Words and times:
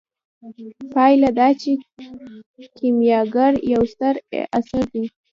پایله 0.93 1.29
دا 1.39 1.47
چې 1.61 1.71
کیمیاګر 2.77 3.53
یو 3.73 3.81
ستر 3.91 4.13
اثر 4.57 4.83
دی. 4.93 5.03